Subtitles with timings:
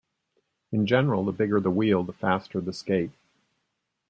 [0.71, 3.11] In general, the bigger the wheel, the faster the skate.